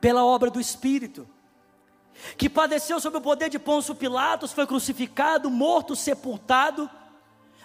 [0.00, 1.26] pela obra do Espírito,
[2.36, 6.88] que padeceu sob o poder de Pôncio Pilatos, foi crucificado, morto, sepultado,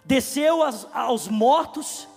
[0.06, 2.08] desceu aos, aos mortos,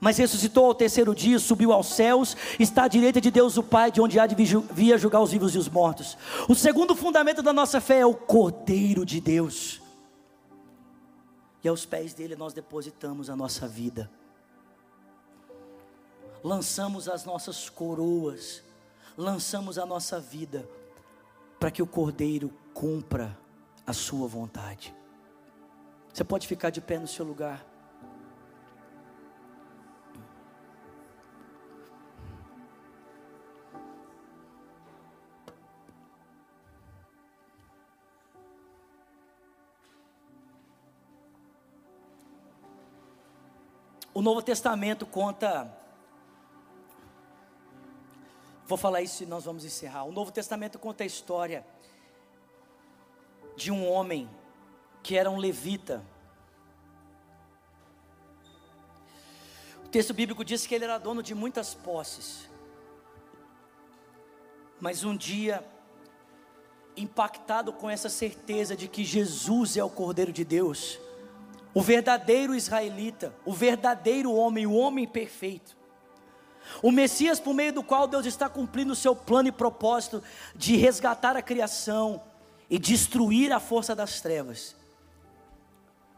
[0.00, 3.90] mas ressuscitou ao terceiro dia, subiu aos céus, está à direita de Deus o Pai,
[3.90, 6.18] de onde há de vir julgar os vivos e os mortos.
[6.48, 9.83] O segundo fundamento da nossa fé é o Cordeiro de Deus
[11.64, 14.10] e aos pés dele nós depositamos a nossa vida.
[16.42, 18.62] Lançamos as nossas coroas,
[19.16, 20.68] lançamos a nossa vida,
[21.58, 23.34] para que o Cordeiro cumpra
[23.86, 24.94] a sua vontade.
[26.12, 27.64] Você pode ficar de pé no seu lugar.
[44.14, 45.76] O Novo Testamento conta.
[48.64, 50.04] Vou falar isso e nós vamos encerrar.
[50.04, 51.66] O Novo Testamento conta a história
[53.56, 54.30] de um homem
[55.02, 56.00] que era um levita.
[59.84, 62.48] O texto bíblico diz que ele era dono de muitas posses.
[64.80, 65.66] Mas um dia,
[66.96, 71.00] impactado com essa certeza de que Jesus é o Cordeiro de Deus,
[71.74, 75.76] o verdadeiro israelita, o verdadeiro homem, o homem perfeito,
[76.82, 80.22] o Messias por meio do qual Deus está cumprindo o seu plano e propósito
[80.54, 82.22] de resgatar a criação
[82.70, 84.74] e destruir a força das trevas.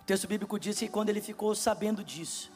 [0.02, 2.52] O texto bíblico diz que quando ele ficou sabendo disso,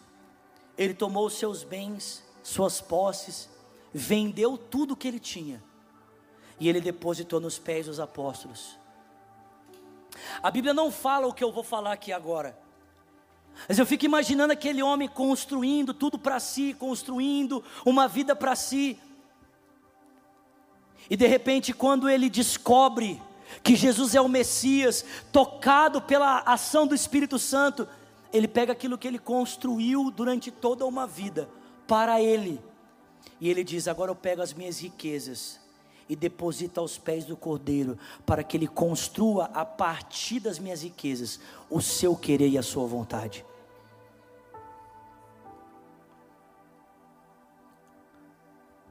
[0.78, 3.48] ele tomou os seus bens, suas posses,
[3.92, 5.62] vendeu tudo o que ele tinha
[6.60, 8.78] e ele depositou nos pés dos apóstolos.
[10.42, 12.56] A Bíblia não fala o que eu vou falar aqui agora.
[13.68, 18.98] Mas eu fico imaginando aquele homem construindo tudo para si, construindo uma vida para si.
[21.08, 23.20] E de repente, quando ele descobre
[23.62, 27.86] que Jesus é o Messias, tocado pela ação do Espírito Santo,
[28.32, 31.48] ele pega aquilo que ele construiu durante toda uma vida
[31.86, 32.60] para ele.
[33.40, 35.60] E ele diz: Agora eu pego as minhas riquezas
[36.10, 37.96] e deposita aos pés do Cordeiro,
[38.26, 41.38] para que ele construa a partir das minhas riquezas
[41.70, 43.46] o seu querer e a sua vontade.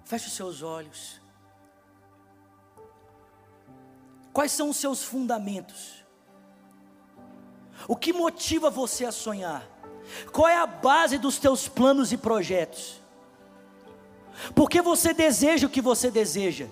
[0.06, 1.20] Feche os seus olhos.
[4.32, 6.06] Quais são os seus fundamentos?
[7.86, 9.68] O que motiva você a sonhar?
[10.32, 13.02] Qual é a base dos teus planos e projetos?
[14.56, 16.70] Por que você deseja o que você deseja?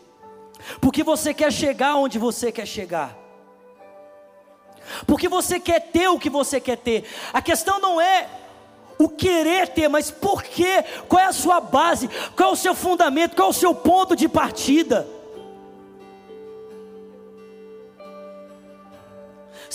[0.79, 3.17] Porque você quer chegar onde você quer chegar.
[5.05, 7.05] Porque você quer ter o que você quer ter.
[7.33, 8.27] A questão não é
[8.97, 10.83] o querer ter, mas por quê?
[11.07, 12.09] Qual é a sua base?
[12.35, 13.35] Qual é o seu fundamento?
[13.35, 15.07] Qual é o seu ponto de partida?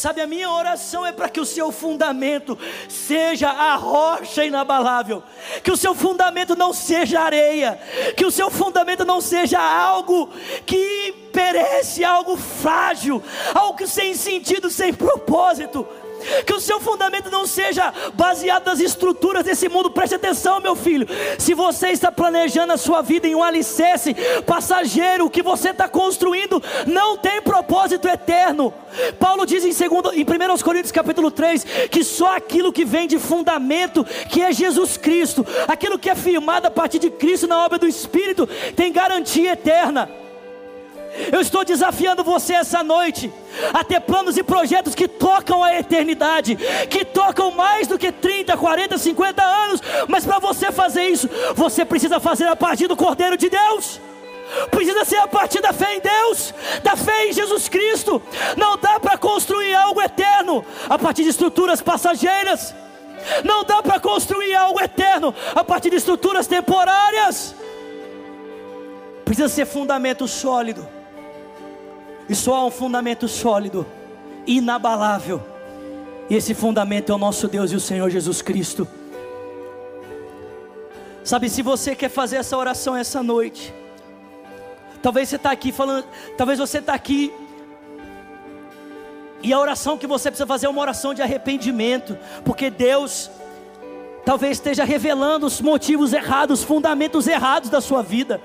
[0.03, 5.23] Sabe, a minha oração é para que o seu fundamento seja a rocha inabalável,
[5.62, 7.79] que o seu fundamento não seja areia,
[8.17, 10.29] que o seu fundamento não seja algo
[10.67, 13.23] que perece, algo frágil,
[13.55, 15.87] algo sem sentido, sem propósito
[16.47, 19.91] que o seu fundamento não seja baseado nas estruturas desse mundo.
[19.91, 21.07] Preste atenção, meu filho.
[21.39, 24.15] Se você está planejando a sua vida em um alicerce
[24.47, 28.73] passageiro, o que você está construindo não tem propósito eterno.
[29.19, 33.19] Paulo diz em, segundo, em 1 Coríntios capítulo 3 que só aquilo que vem de
[33.19, 37.79] fundamento, que é Jesus Cristo, aquilo que é firmado a partir de Cristo na obra
[37.79, 40.22] do Espírito, tem garantia eterna.
[41.31, 43.31] Eu estou desafiando você essa noite
[43.72, 46.57] a ter planos e projetos que tocam a eternidade,
[46.88, 51.85] que tocam mais do que 30, 40, 50 anos, mas para você fazer isso, você
[51.85, 54.01] precisa fazer a partir do Cordeiro de Deus.
[54.70, 58.20] Precisa ser a partir da fé em Deus, da fé em Jesus Cristo.
[58.57, 62.75] Não dá para construir algo eterno a partir de estruturas passageiras.
[63.44, 67.55] Não dá para construir algo eterno a partir de estruturas temporárias.
[69.25, 71.02] Precisa ser fundamento sólido
[72.29, 73.87] e só há um fundamento sólido,
[74.47, 75.43] inabalável.
[76.31, 78.87] E esse fundamento é o nosso Deus e o Senhor Jesus Cristo.
[81.25, 83.73] Sabe, se você quer fazer essa oração essa noite,
[85.03, 86.07] talvez você está aqui falando,
[86.37, 87.33] talvez você está aqui
[89.43, 93.31] e a oração que você precisa fazer é uma oração de arrependimento, porque Deus
[94.25, 98.41] talvez esteja revelando os motivos errados, os fundamentos errados da sua vida.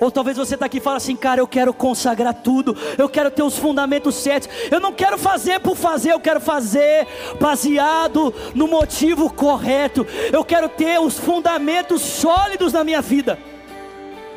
[0.00, 3.30] Ou talvez você está aqui e fala assim, cara, eu quero consagrar tudo, eu quero
[3.30, 7.06] ter os fundamentos certos, eu não quero fazer por fazer, eu quero fazer
[7.40, 13.38] baseado no motivo correto, eu quero ter os fundamentos sólidos na minha vida.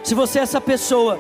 [0.04, 1.20] Se você é essa pessoa,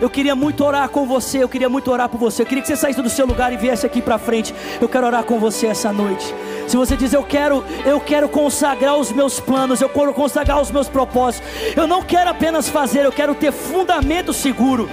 [0.00, 2.42] eu queria muito orar com você, eu queria muito orar por você.
[2.42, 4.54] Eu queria que você saísse do seu lugar e viesse aqui para frente.
[4.80, 6.34] Eu quero orar com você essa noite.
[6.66, 10.70] Se você diz eu quero, eu quero consagrar os meus planos, eu quero consagrar os
[10.70, 11.48] meus propósitos.
[11.76, 14.88] Eu não quero apenas fazer, eu quero ter fundamento seguro.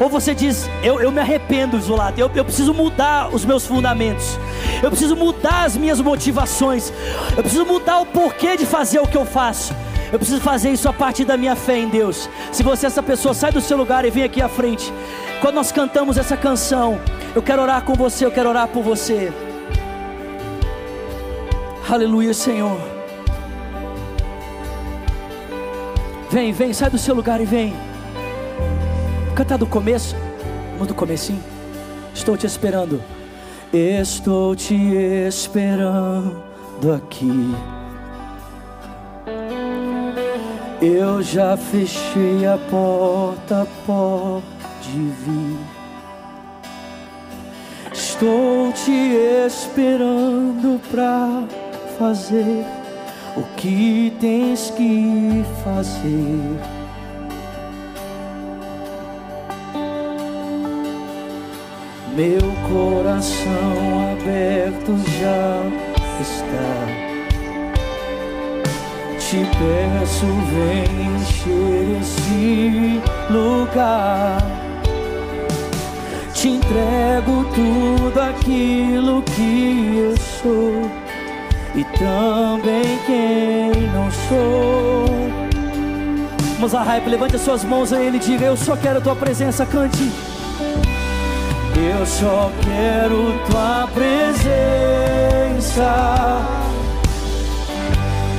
[0.00, 4.38] Ou você diz, eu, eu me arrependo, isolado, eu, eu preciso mudar os meus fundamentos,
[4.82, 6.92] eu preciso mudar as minhas motivações,
[7.36, 9.74] eu preciso mudar o porquê de fazer o que eu faço.
[10.10, 12.28] Eu preciso fazer isso a partir da minha fé em Deus.
[12.52, 14.92] Se você é essa pessoa, sai do seu lugar e vem aqui à frente.
[15.40, 17.00] Quando nós cantamos essa canção,
[17.34, 19.32] eu quero orar com você, eu quero orar por você.
[21.88, 22.80] Aleluia, Senhor.
[26.30, 27.74] Vem, vem, sai do seu lugar e vem.
[29.34, 30.16] Cantar do começo,
[30.72, 31.42] vamos do comecinho.
[32.14, 33.02] Estou te esperando.
[33.72, 36.42] Estou te esperando
[36.94, 37.54] aqui.
[40.80, 44.42] Eu já fechei a porta, pode
[44.90, 45.82] vir.
[48.22, 48.92] estou te
[49.46, 51.42] esperando pra
[51.98, 52.64] fazer
[53.36, 56.58] o que tens que fazer.
[62.14, 65.62] Meu coração aberto já
[66.20, 67.02] está.
[69.18, 74.42] Te peço, vem encher esse lugar.
[76.34, 81.01] Te entrego tudo aquilo que eu sou
[81.74, 85.06] e também quem não sou.
[86.58, 90.10] Mozart, levante as suas mãos a Ele e diga: Eu só quero tua presença, cante.
[91.76, 94.52] Eu só quero tua presença.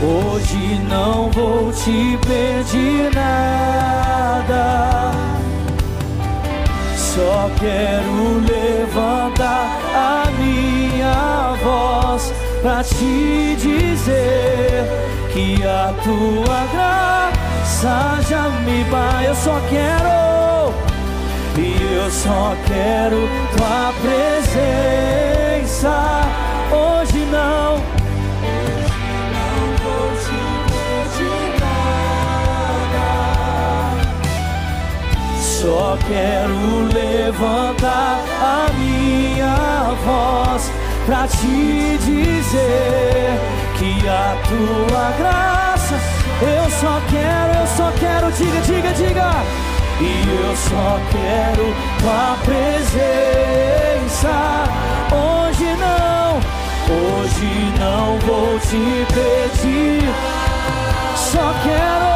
[0.01, 5.11] Hoje não vou te pedir nada.
[6.95, 9.12] Só quero levantar
[12.63, 14.87] para te dizer
[15.33, 19.27] que a tua graça já me vai.
[19.27, 20.73] Eu só quero
[21.57, 25.11] e eu só quero tua presença.
[26.71, 27.75] Hoje não,
[29.33, 30.31] não vou te.
[35.37, 36.57] Só quero
[36.93, 39.55] levantar a minha
[40.05, 40.72] voz
[41.05, 43.39] pra te dizer
[43.77, 45.95] que a tua graça.
[46.41, 54.33] Eu só quero, eu só quero, diga, diga, diga e eu só quero tua presença.
[55.11, 56.39] Hoje não,
[56.93, 60.03] hoje não vou te pedir.
[61.15, 62.11] Só quero,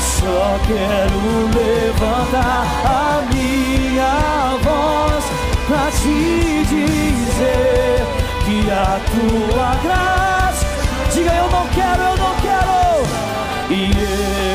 [0.00, 1.18] só quero
[1.54, 5.24] levantar a minha voz
[5.66, 8.06] pra te dizer
[8.44, 10.66] que a tua graça.
[11.12, 13.06] Diga eu não quero, eu não quero.
[13.70, 13.90] E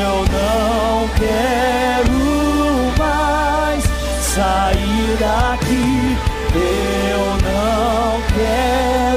[0.00, 2.18] eu não quero
[2.98, 3.84] mais
[4.20, 6.16] sair daqui.
[6.54, 9.11] Eu não quero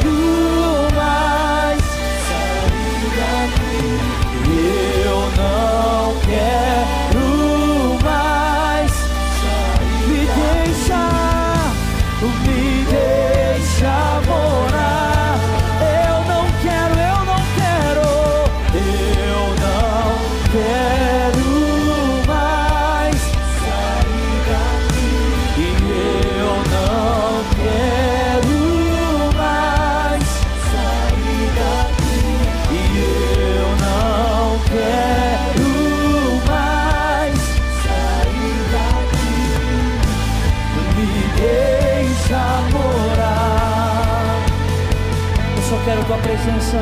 [46.46, 46.78] presença.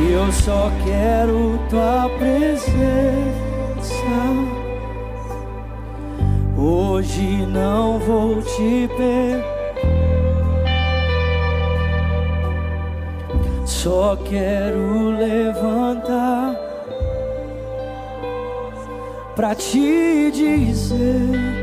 [0.00, 2.80] E eu só quero tua presença.
[6.56, 9.44] Hoje não vou te ver.
[13.66, 16.56] Só quero levantar
[19.36, 21.59] para te dizer.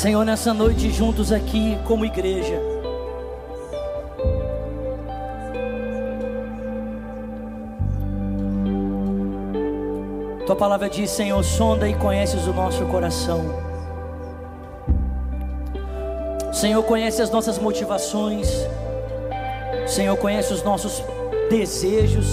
[0.00, 2.58] Senhor, nessa noite juntos aqui como igreja.
[10.46, 13.44] Tua palavra diz, Senhor, sonda e conheces o nosso coração.
[16.50, 18.48] Senhor, conhece as nossas motivações.
[19.86, 21.02] Senhor, conhece os nossos
[21.50, 22.26] desejos,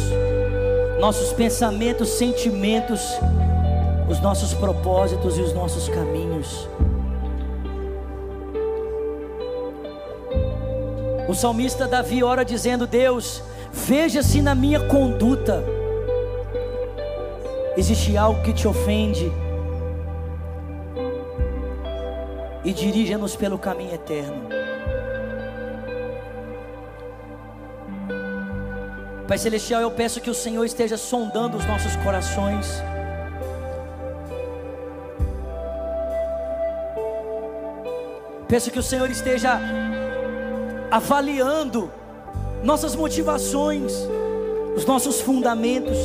[1.02, 3.02] nossos pensamentos, sentimentos,
[4.10, 6.66] os nossos propósitos e os nossos caminhos.
[11.28, 15.64] O salmista Davi ora dizendo: Deus, veja se na minha conduta
[17.76, 19.32] existe algo que te ofende
[22.64, 24.48] e dirija-nos pelo caminho eterno.
[29.28, 32.82] Pai Celestial, eu peço que o Senhor esteja sondando os nossos corações.
[38.48, 39.60] Peço que o Senhor esteja
[40.90, 41.92] avaliando
[42.64, 43.94] nossas motivações,
[44.76, 45.98] os nossos fundamentos.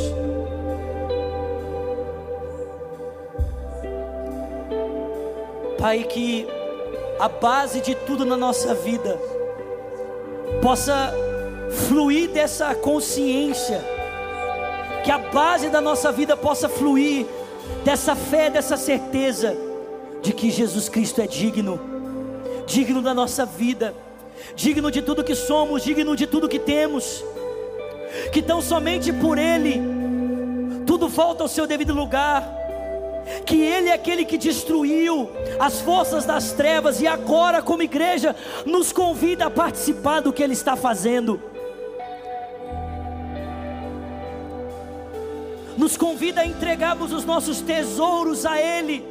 [5.78, 6.46] Pai, que
[7.18, 9.18] a base de tudo na nossa vida
[10.60, 11.12] possa
[11.88, 13.84] fluir dessa consciência,
[15.04, 17.26] que a base da nossa vida possa fluir
[17.84, 19.56] dessa fé, dessa certeza
[20.20, 21.80] de que Jesus Cristo é digno,
[22.66, 23.92] digno da nossa vida,
[24.54, 27.24] digno de tudo que somos, digno de tudo que temos,
[28.32, 30.02] que tão somente por Ele
[30.92, 32.60] tudo volta ao seu devido lugar.
[33.46, 38.34] Que Ele é aquele que destruiu as forças das trevas e agora, como igreja,
[38.66, 41.40] nos convida a participar do que Ele está fazendo.
[45.76, 49.04] Nos convida a entregarmos os nossos tesouros a Ele,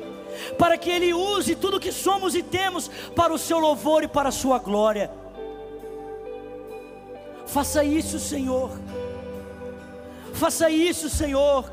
[0.57, 4.29] para que Ele use tudo que somos e temos para o Seu louvor e para
[4.29, 5.11] a Sua glória.
[7.45, 8.71] Faça isso, Senhor.
[10.33, 11.71] Faça isso, Senhor.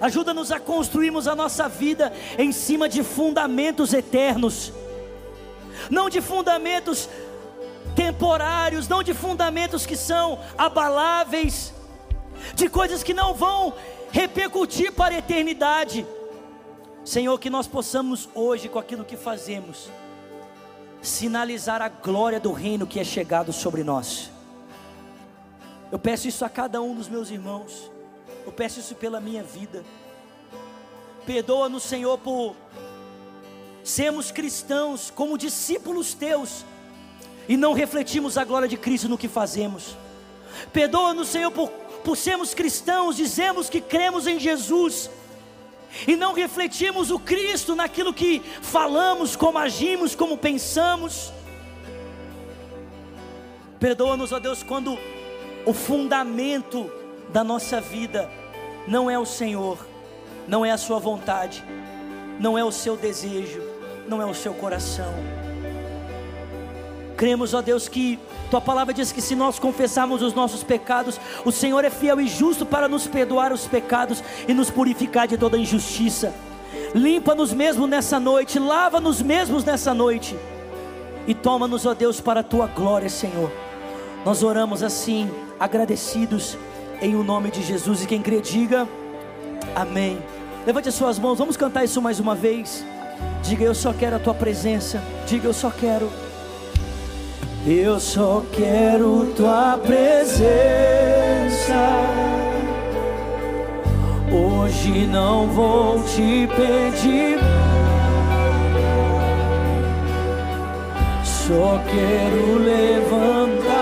[0.00, 4.72] Ajuda-nos a construirmos a nossa vida em cima de fundamentos eternos,
[5.90, 7.08] não de fundamentos
[7.94, 11.72] temporários, não de fundamentos que são abaláveis,
[12.54, 13.72] de coisas que não vão
[14.12, 16.06] repercutir para a eternidade.
[17.06, 19.88] Senhor, que nós possamos hoje, com aquilo que fazemos,
[21.00, 24.28] sinalizar a glória do reino que é chegado sobre nós.
[25.92, 27.92] Eu peço isso a cada um dos meus irmãos.
[28.44, 29.84] Eu peço isso pela minha vida.
[31.24, 32.56] Perdoa-nos, Senhor, por
[33.84, 36.64] sermos cristãos como discípulos teus
[37.48, 39.96] e não refletimos a glória de Cristo no que fazemos.
[40.72, 41.70] Perdoa-nos, Senhor, por,
[42.02, 45.08] por sermos cristãos, dizemos que cremos em Jesus
[46.06, 51.32] e não refletimos o Cristo naquilo que falamos, como agimos, como pensamos.
[53.78, 54.98] Perdoa-nos, ó Deus, quando
[55.64, 56.90] o fundamento
[57.28, 58.30] da nossa vida
[58.86, 59.86] não é o Senhor,
[60.46, 61.62] não é a Sua vontade,
[62.38, 63.62] não é o seu desejo,
[64.08, 65.12] não é o seu coração.
[67.16, 68.18] Cremos, ó Deus, que
[68.50, 72.28] Tua palavra diz que se nós confessarmos os nossos pecados, o Senhor é fiel e
[72.28, 76.34] justo para nos perdoar os pecados e nos purificar de toda injustiça.
[76.94, 80.36] Limpa-nos mesmo nessa noite, lava-nos mesmos nessa noite
[81.26, 83.50] e toma-nos, ó Deus, para a Tua glória, Senhor.
[84.24, 86.56] Nós oramos assim, agradecidos
[87.00, 88.02] em o nome de Jesus.
[88.02, 88.88] E quem crê, diga
[89.74, 90.18] amém.
[90.66, 92.84] Levante as suas mãos, vamos cantar isso mais uma vez.
[93.42, 95.02] Diga, eu só quero a tua presença.
[95.26, 96.10] Diga, eu só quero.
[97.66, 100.46] Eu só quero tua presença.
[104.30, 107.38] Hoje não vou te pedir.
[111.24, 113.76] Só quero levantar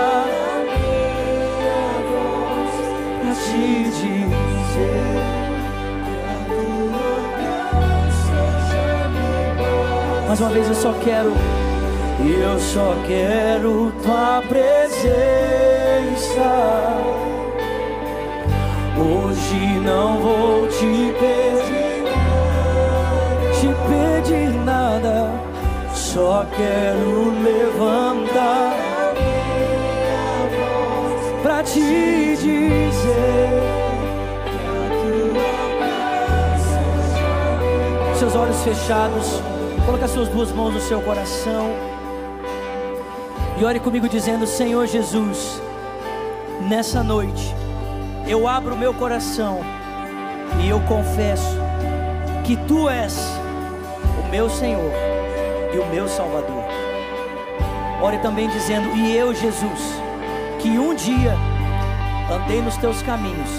[3.55, 4.45] te dizer.
[10.27, 11.31] Mais uma vez eu só quero,
[12.23, 15.15] eu só quero tua presença.
[18.97, 22.05] Hoje não vou te pedir,
[23.59, 25.29] te pedir nada,
[25.93, 28.73] só quero levantar
[31.43, 32.95] para te dizer.
[38.17, 39.41] Seus olhos fechados,
[39.85, 41.94] coloque as suas duas mãos no seu coração
[43.57, 45.61] e ore comigo dizendo: Senhor Jesus,
[46.67, 47.55] nessa noite
[48.27, 49.59] eu abro o meu coração
[50.61, 51.57] e eu confesso
[52.43, 53.17] que Tu és
[54.23, 54.91] o meu Senhor
[55.73, 56.63] e o meu Salvador.
[58.01, 60.01] Ore também dizendo: E eu, Jesus,
[60.59, 61.33] que um dia
[62.31, 63.49] andei nos teus caminhos,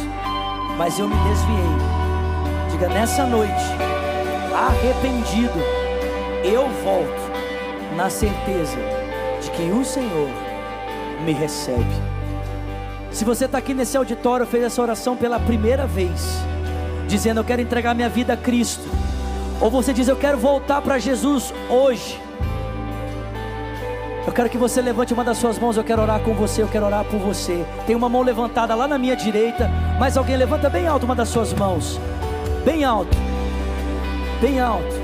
[0.76, 1.97] mas eu me desviei.
[2.70, 3.64] Diga nessa noite,
[4.55, 5.59] arrependido,
[6.44, 9.06] eu volto na certeza
[9.57, 10.29] que o Senhor
[11.25, 11.85] me recebe.
[13.11, 16.39] Se você está aqui nesse auditório, fez essa oração pela primeira vez,
[17.09, 18.87] dizendo eu quero entregar minha vida a Cristo,
[19.61, 22.21] ou você diz eu quero voltar para Jesus hoje,
[24.27, 25.77] eu quero que você levante uma das suas mãos.
[25.77, 26.61] Eu quero orar com você.
[26.61, 27.65] Eu quero orar por você.
[27.87, 29.71] Tem uma mão levantada lá na minha direita.
[30.01, 32.01] Mas alguém levanta bem alto uma das suas mãos.
[32.65, 33.17] Bem alto.
[34.41, 34.95] Bem alto.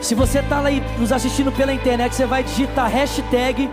[0.00, 3.70] Se você está aí nos assistindo pela internet, você vai digitar hashtag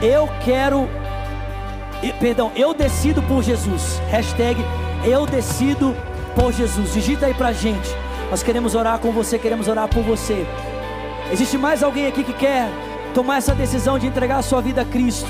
[0.00, 0.88] Eu quero.
[2.18, 4.00] Perdão, eu decido por Jesus.
[4.10, 4.64] Hashtag
[5.04, 5.96] Eu decido
[6.34, 6.94] por Jesus.
[6.94, 7.88] Digita aí pra gente.
[8.30, 10.46] Nós queremos orar com você, queremos orar por você.
[11.32, 12.68] Existe mais alguém aqui que quer
[13.12, 15.28] tomar essa decisão de entregar a sua vida a Cristo,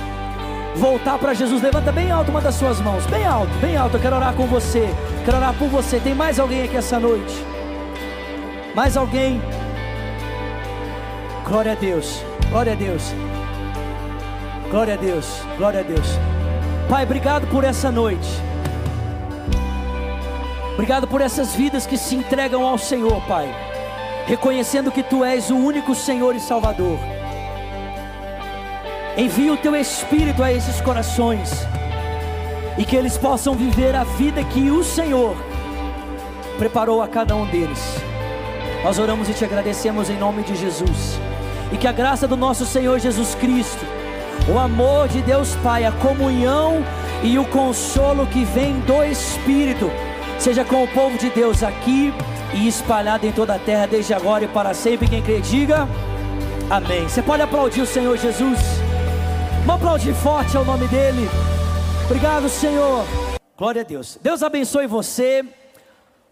[0.76, 3.96] voltar para Jesus, levanta bem alto uma das suas mãos, bem alto, bem alto.
[3.96, 4.88] Eu quero orar com você,
[5.24, 5.98] quero orar por você.
[5.98, 7.34] Tem mais alguém aqui essa noite?
[8.74, 9.40] Mais alguém?
[11.50, 13.02] Glória a Deus, glória a Deus,
[14.70, 15.26] glória a Deus,
[15.58, 16.06] glória a Deus.
[16.88, 18.28] Pai, obrigado por essa noite.
[20.74, 23.52] Obrigado por essas vidas que se entregam ao Senhor, Pai,
[24.28, 26.96] reconhecendo que Tu és o único Senhor e Salvador.
[29.16, 31.50] Envia o Teu Espírito a esses corações
[32.78, 35.36] e que eles possam viver a vida que o Senhor
[36.56, 37.96] preparou a cada um deles.
[38.84, 41.18] Nós oramos e te agradecemos em nome de Jesus.
[41.72, 43.84] E que a graça do nosso Senhor Jesus Cristo,
[44.52, 46.84] o amor de Deus Pai, a comunhão
[47.22, 49.90] e o consolo que vem do Espírito,
[50.38, 52.12] seja com o povo de Deus aqui
[52.54, 55.08] e espalhado em toda a terra, desde agora e para sempre.
[55.08, 55.86] Quem crê, diga
[56.70, 57.08] amém.
[57.08, 58.58] Você pode aplaudir o Senhor Jesus.
[59.66, 61.28] Vamos aplaudir forte ao nome dEle.
[62.06, 63.04] Obrigado, Senhor.
[63.56, 64.18] Glória a Deus.
[64.22, 65.44] Deus abençoe você.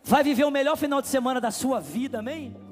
[0.02, 2.67] Vai viver o melhor final de semana da sua vida, amém?